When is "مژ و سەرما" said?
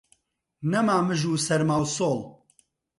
1.07-1.77